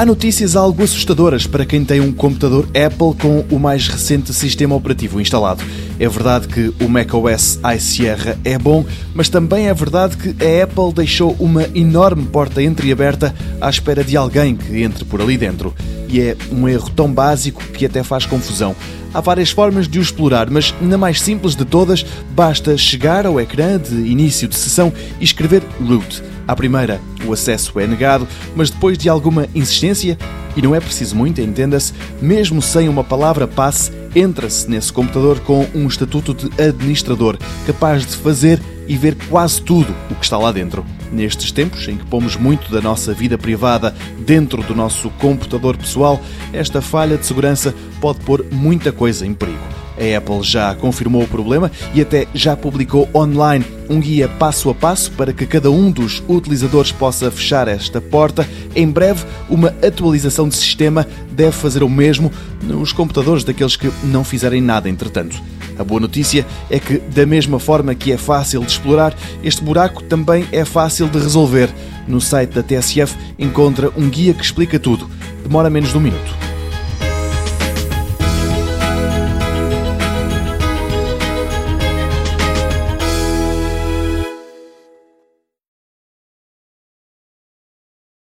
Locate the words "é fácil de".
68.12-68.70, 70.52-71.18